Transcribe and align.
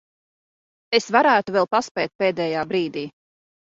Es 0.99 1.07
varētu 1.15 1.55
vēl 1.57 1.69
paspēt 1.75 2.13
pēdējā 2.25 2.65
brīdī. 2.73 3.05